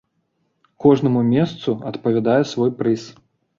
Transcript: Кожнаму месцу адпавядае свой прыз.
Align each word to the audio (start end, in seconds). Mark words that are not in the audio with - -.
Кожнаму 0.85 1.21
месцу 1.35 1.77
адпавядае 1.91 2.41
свой 2.55 2.75
прыз. 2.83 3.07